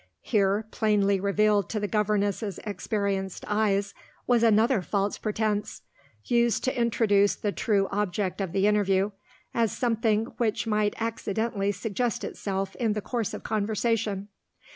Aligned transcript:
Here, 0.23 0.65
plainly 0.71 1.19
revealed 1.19 1.69
to 1.69 1.79
the 1.79 1.87
governess's 1.87 2.57
experienced 2.65 3.45
eyes, 3.47 3.93
was 4.25 4.41
another 4.41 4.81
false 4.81 5.19
pretence 5.19 5.83
used 6.25 6.63
to 6.63 6.75
introduce 6.75 7.35
the 7.35 7.51
true 7.51 7.87
object 7.91 8.41
of 8.41 8.51
the 8.51 8.65
interview, 8.65 9.11
as 9.53 9.71
something 9.71 10.23
which 10.39 10.65
might 10.65 10.99
accidentally 10.99 11.71
suggest 11.71 12.23
itself 12.23 12.75
in 12.77 12.93
the 12.93 13.01
course 13.01 13.35
of 13.35 13.43
conversation. 13.43 14.29